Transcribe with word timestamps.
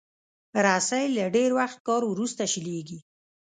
رسۍ 0.65 1.05
له 1.17 1.25
ډېر 1.35 1.49
وخت 1.59 1.77
کار 1.87 2.01
وروسته 2.07 2.43
شلېږي. 2.53 2.99